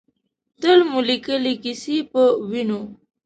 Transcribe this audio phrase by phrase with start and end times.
[0.61, 2.81] تل مو لیکلې، کیسه پۀ وینو